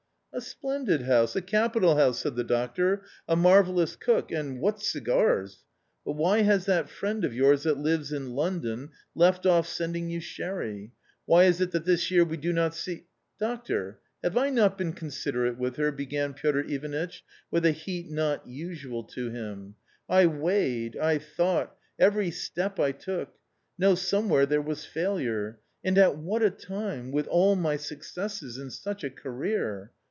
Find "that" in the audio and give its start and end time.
6.67-6.89, 7.63-7.77, 11.71-11.83